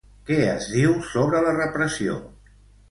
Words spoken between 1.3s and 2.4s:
la repressió?